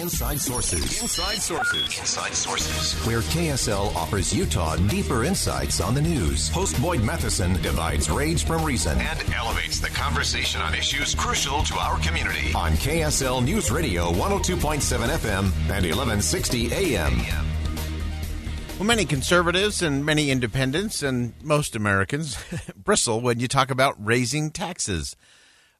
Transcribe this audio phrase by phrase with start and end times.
[0.00, 1.00] Inside Sources.
[1.02, 1.98] Inside Sources.
[1.98, 2.94] Inside Sources.
[3.06, 6.48] Where KSL offers Utah deeper insights on the news.
[6.48, 11.74] Host Boyd Matheson divides rage from reason and elevates the conversation on issues crucial to
[11.74, 12.52] our community.
[12.54, 17.20] On KSL News Radio 102.7 FM and 1160 AM.
[18.78, 22.36] Well, many conservatives and many independents and most Americans
[22.76, 25.14] bristle when you talk about raising taxes.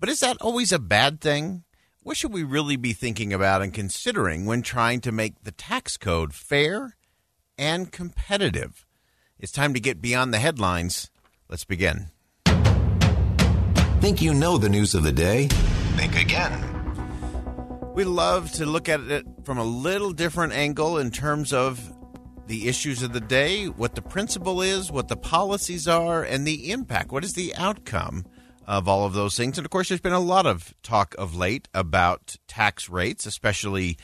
[0.00, 1.64] But is that always a bad thing?
[2.02, 5.96] What should we really be thinking about and considering when trying to make the tax
[5.96, 6.96] code fair
[7.58, 8.86] and competitive?
[9.38, 11.10] It's time to get beyond the headlines.
[11.48, 12.06] Let's begin.
[14.00, 15.48] Think you know the news of the day?
[15.96, 16.64] Think again.
[17.94, 21.92] We love to look at it from a little different angle in terms of
[22.46, 26.70] the issues of the day, what the principle is, what the policies are, and the
[26.70, 27.10] impact.
[27.10, 28.24] What is the outcome
[28.68, 29.58] of all of those things?
[29.58, 33.96] And of course, there's been a lot of talk of late about tax rates, especially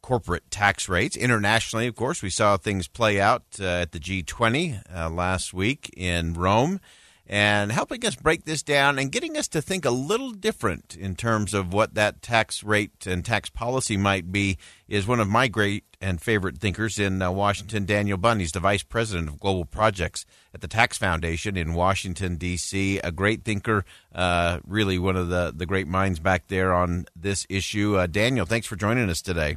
[0.00, 1.16] corporate tax rates.
[1.16, 5.90] Internationally, of course, we saw things play out uh, at the G20 uh, last week
[5.96, 6.80] in Rome.
[7.28, 11.16] And helping us break this down and getting us to think a little different in
[11.16, 15.48] terms of what that tax rate and tax policy might be is one of my
[15.48, 18.38] great and favorite thinkers in uh, Washington, Daniel Bunn.
[18.38, 22.98] He's the vice president of global projects at the Tax Foundation in Washington, D.C.
[22.98, 23.84] A great thinker,
[24.14, 27.96] uh, really one of the, the great minds back there on this issue.
[27.96, 29.56] Uh, Daniel, thanks for joining us today.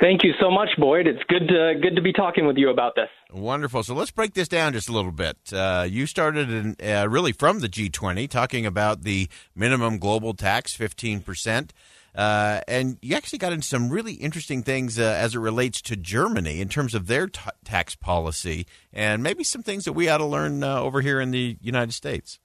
[0.00, 1.08] Thank you so much, Boyd.
[1.08, 3.08] It's good to, good to be talking with you about this.
[3.32, 3.82] Wonderful.
[3.82, 5.36] So let's break this down just a little bit.
[5.52, 10.76] Uh, you started in, uh, really from the G20, talking about the minimum global tax,
[10.76, 11.70] 15%.
[12.14, 15.96] Uh, and you actually got into some really interesting things uh, as it relates to
[15.96, 20.18] Germany in terms of their t- tax policy, and maybe some things that we ought
[20.18, 22.38] to learn uh, over here in the United States.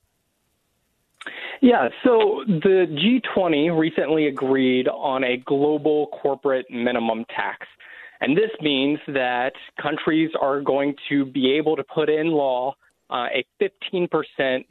[1.64, 7.66] Yeah, so the G20 recently agreed on a global corporate minimum tax.
[8.20, 12.76] And this means that countries are going to be able to put in law
[13.10, 14.10] uh, a 15%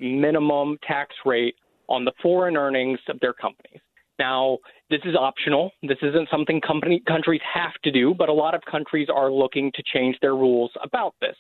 [0.01, 1.55] minimum tax rate
[1.89, 3.81] on the foreign earnings of their companies.
[4.19, 4.59] Now,
[4.91, 5.71] this is optional.
[5.83, 9.73] This isn't something company, countries have to do, but a lot of countries are looking
[9.77, 11.37] to change their rules about this.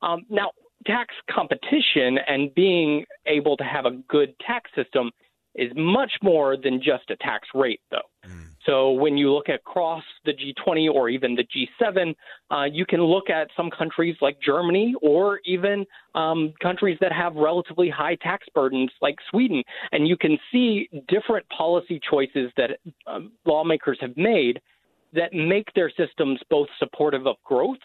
[0.00, 0.52] Um, now,
[0.86, 5.10] tax competition and being able to have a good tax system
[5.54, 7.98] is much more than just a tax rate, though.
[8.26, 8.46] Mm.
[8.64, 12.14] So when you look across the G20 or even the G7,
[12.50, 15.84] uh, you can look at some countries like Germany or even
[16.14, 21.44] um, countries that have relatively high tax burdens like Sweden, and you can see different
[21.48, 24.60] policy choices that um, lawmakers have made
[25.12, 27.78] that make their systems both supportive of growth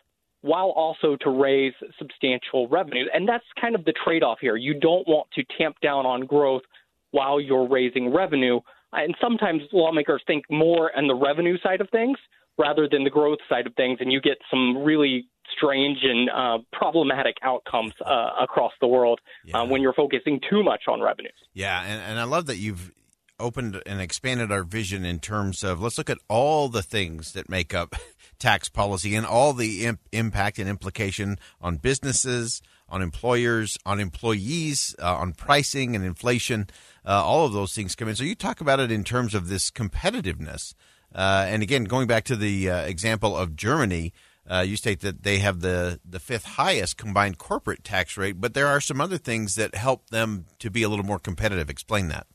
[0.48, 3.06] while also to raise substantial revenue.
[3.14, 4.56] And that's kind of the trade off here.
[4.56, 6.64] You don't want to tamp down on growth
[7.12, 8.60] while you're raising revenue.
[8.94, 12.18] And sometimes lawmakers think more on the revenue side of things
[12.58, 16.58] rather than the growth side of things, and you get some really strange and uh,
[16.74, 19.62] problematic outcomes uh, across the world uh, yeah.
[19.62, 21.36] uh, when you're focusing too much on revenues.
[21.54, 22.92] Yeah, and, and I love that you've
[23.40, 27.50] opened and expanded our vision in terms of let's look at all the things that
[27.50, 27.96] make up
[28.40, 34.96] tax policy and all the imp- impact and implication on businesses, on employers, on employees,
[35.02, 36.68] uh, on pricing and inflation.
[37.06, 38.16] Uh, all of those things come in.
[38.16, 40.74] So you talk about it in terms of this competitiveness.
[41.14, 44.14] Uh, and again, going back to the uh, example of Germany,
[44.50, 48.54] uh, you state that they have the, the fifth highest combined corporate tax rate, but
[48.54, 51.70] there are some other things that help them to be a little more competitive.
[51.70, 52.28] Explain that.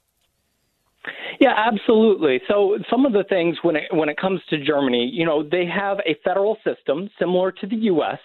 [1.42, 2.40] Yeah, absolutely.
[2.46, 5.66] So some of the things when it when it comes to Germany, you know, they
[5.66, 8.20] have a federal system similar to the US.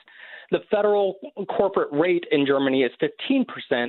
[0.52, 1.16] The federal
[1.50, 3.88] corporate rate in Germany is 15%,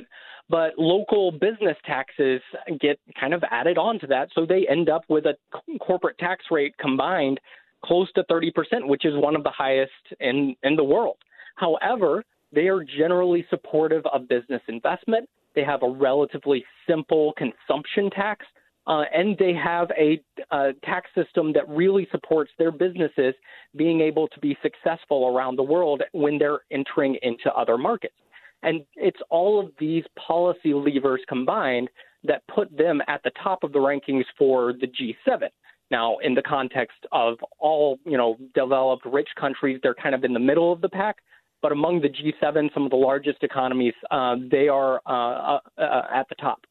[0.49, 2.41] but local business taxes
[2.81, 5.35] get kind of added on to that, so they end up with a
[5.79, 7.39] corporate tax rate combined
[7.85, 8.51] close to 30%,
[8.87, 11.17] which is one of the highest in in the world.
[11.55, 15.29] However, they are generally supportive of business investment.
[15.53, 18.43] They have a relatively simple consumption tax,
[18.89, 20.19] uh, and they have a,
[20.51, 23.35] a tax system that really supports their businesses
[23.75, 28.15] being able to be successful around the world when they're entering into other markets.
[28.63, 31.87] And it's all of these policy levers combined
[32.23, 35.49] that put them at the top of the rankings for the G7.
[35.91, 40.33] Now, in the context of all, you know, developed rich countries, they're kind of in
[40.33, 41.17] the middle of the pack.
[41.61, 46.01] But among the G7, some of the largest economies, uh, they are uh, uh, uh,
[46.13, 46.61] at the top.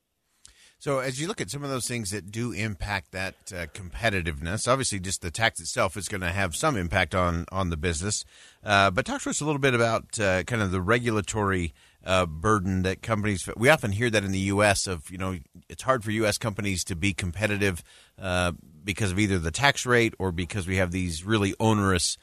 [0.80, 4.68] So, as you look at some of those things that do impact that uh, competitiveness,
[4.68, 8.24] obviously, just the tax itself is going to have some impact on on the business.
[8.62, 12.82] Uh, but talk to us a little bit about kind of the regulatory uh, burden
[12.82, 13.48] that companies.
[13.56, 14.86] We often hear that in the U.S.
[14.86, 15.38] of you know
[15.68, 16.38] it's hard for U.S.
[16.38, 17.82] companies to be competitive
[18.20, 18.52] uh,
[18.84, 22.16] because of either the tax rate or because we have these really onerous.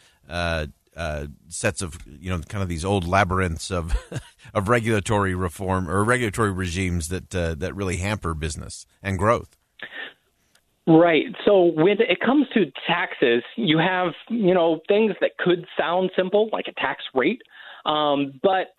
[0.96, 3.96] Uh, sets of you know kind of these old labyrinths of
[4.54, 9.58] of regulatory reform or regulatory regimes that uh, that really hamper business and growth.
[10.88, 11.26] Right.
[11.46, 16.50] So when it comes to taxes, you have you know things that could sound simple,
[16.52, 17.42] like a tax rate,
[17.86, 18.76] um, but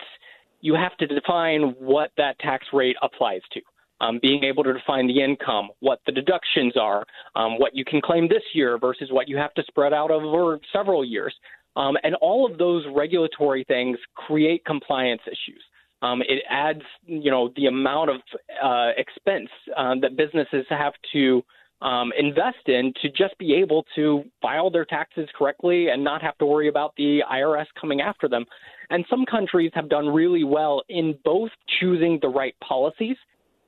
[0.60, 3.60] you have to define what that tax rate applies to.
[3.98, 8.02] Um, being able to define the income, what the deductions are, um, what you can
[8.02, 11.34] claim this year versus what you have to spread out over several years.
[11.76, 15.62] Um, and all of those regulatory things create compliance issues.
[16.02, 18.16] Um, it adds, you know, the amount of
[18.62, 21.42] uh, expense uh, that businesses have to
[21.82, 26.36] um, invest in to just be able to file their taxes correctly and not have
[26.38, 28.44] to worry about the IRS coming after them.
[28.90, 31.50] And some countries have done really well in both
[31.80, 33.16] choosing the right policies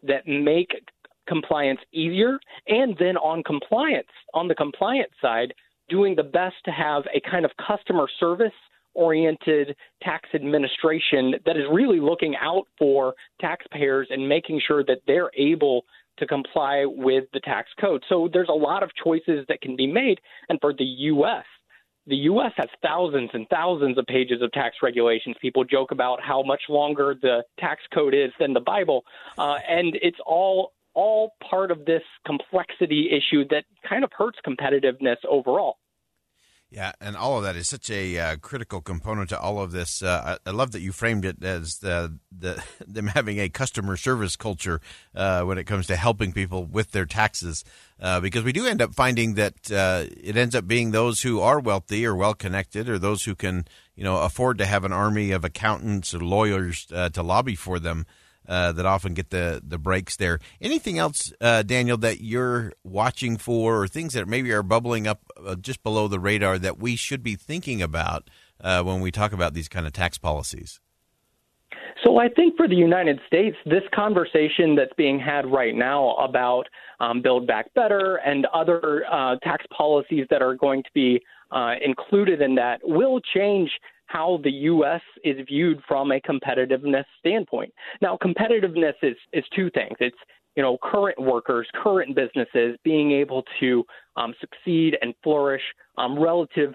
[0.02, 0.70] that make
[1.26, 5.52] compliance easier and then on compliance, on the compliance side,
[5.88, 8.52] doing the best to have a kind of customer service
[8.94, 15.30] oriented tax administration that is really looking out for taxpayers and making sure that they're
[15.36, 15.84] able
[16.18, 18.02] to comply with the tax code.
[18.08, 20.18] So there's a lot of choices that can be made.
[20.48, 21.44] And for the U.S.,
[22.08, 22.52] the U.S.
[22.56, 25.36] has thousands and thousands of pages of tax regulations.
[25.40, 29.04] People joke about how much longer the tax code is than the Bible,
[29.36, 35.18] uh, and it's all all part of this complexity issue that kind of hurts competitiveness
[35.30, 35.76] overall.
[36.70, 40.02] Yeah, and all of that is such a uh, critical component to all of this.
[40.02, 43.96] Uh, I, I, love that you framed it as the, the them having a customer
[43.96, 44.80] service culture
[45.14, 47.64] uh, when it comes to helping people with their taxes,
[48.00, 51.40] uh, because we do end up finding that uh, it ends up being those who
[51.40, 54.92] are wealthy or well connected, or those who can you know afford to have an
[54.92, 58.04] army of accountants or lawyers uh, to lobby for them
[58.48, 60.38] uh, that often get the the breaks there.
[60.60, 65.22] Anything else, uh, Daniel, that you're watching for, or things that maybe are bubbling up
[65.44, 68.30] uh, just below the radar that we should be thinking about
[68.60, 70.80] uh, when we talk about these kind of tax policies?
[72.04, 76.64] So I think for the United States, this conversation that's being had right now about
[77.00, 81.74] um, Build Back Better and other uh, tax policies that are going to be uh,
[81.84, 83.70] included in that will change
[84.08, 85.02] how the U.S.
[85.22, 87.72] is viewed from a competitiveness standpoint.
[88.02, 89.96] Now, competitiveness is, is two things.
[90.00, 90.16] It's
[90.56, 93.84] you know current workers, current businesses being able to
[94.16, 95.62] um, succeed and flourish
[95.98, 96.74] um, relative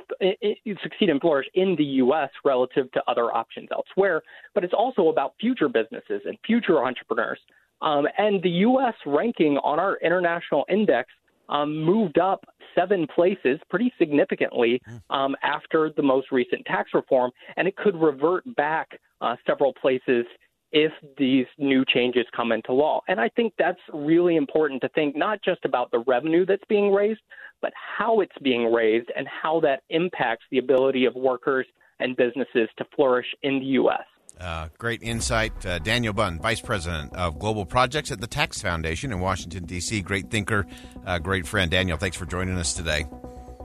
[0.82, 2.30] succeed and flourish in the U.S.
[2.46, 4.22] relative to other options elsewhere.
[4.56, 7.40] But it's also about future businesses and future entrepreneurs.
[7.82, 8.94] Um, and the U.S.
[9.06, 11.10] ranking on our international index
[11.50, 15.16] um, moved up seven places pretty significantly hmm.
[15.16, 20.26] um, after the most recent tax reform, and it could revert back uh, several places
[20.72, 23.02] if these new changes come into law.
[23.08, 26.92] And I think that's really important to think not just about the revenue that's being
[26.92, 27.22] raised,
[27.62, 31.68] but how it's being raised and how that impacts the ability of workers
[32.00, 34.04] and businesses to flourish in the U.S.
[34.40, 35.66] Uh, great insight.
[35.66, 40.02] Uh, Daniel Bunn, Vice President of Global Projects at the Tax Foundation in Washington, D.C.
[40.02, 40.66] Great thinker,
[41.06, 41.72] uh, great friend.
[41.72, 43.06] Daniel, thanks for joining us today.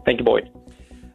[0.04, 0.50] Thank you, Boyd.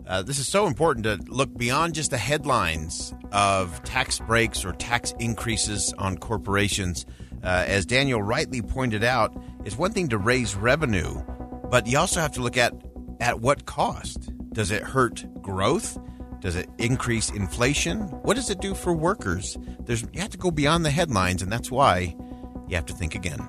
[0.05, 4.73] Uh, this is so important to look beyond just the headlines of tax breaks or
[4.73, 7.05] tax increases on corporations.
[7.41, 9.33] Uh, as Daniel rightly pointed out,
[9.65, 11.21] it's one thing to raise revenue,
[11.69, 12.73] but you also have to look at
[13.21, 14.31] at what cost.
[14.51, 15.97] Does it hurt growth?
[16.43, 18.01] Does it increase inflation?
[18.23, 19.57] What does it do for workers?
[19.85, 22.13] There's, you have to go beyond the headlines, and that's why
[22.67, 23.39] you have to think again.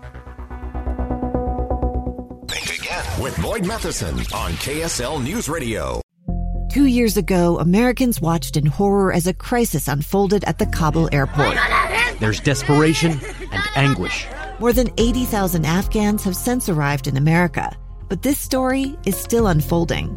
[2.47, 6.01] Think again with Boyd Matheson on KSL News Radio.
[6.71, 11.59] Two years ago, Americans watched in horror as a crisis unfolded at the Kabul airport.
[12.21, 13.19] There's desperation
[13.51, 14.25] and anguish.
[14.61, 17.77] More than 80,000 Afghans have since arrived in America,
[18.09, 20.17] but this story is still unfolding.